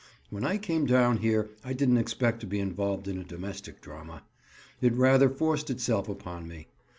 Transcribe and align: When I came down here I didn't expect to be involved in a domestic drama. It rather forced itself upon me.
When 0.31 0.43
I 0.43 0.57
came 0.57 0.87
down 0.87 1.17
here 1.17 1.47
I 1.63 1.73
didn't 1.73 1.97
expect 1.99 2.39
to 2.39 2.47
be 2.47 2.59
involved 2.59 3.07
in 3.07 3.19
a 3.19 3.23
domestic 3.23 3.81
drama. 3.81 4.23
It 4.81 4.93
rather 4.95 5.29
forced 5.29 5.69
itself 5.69 6.09
upon 6.09 6.47
me. 6.47 6.69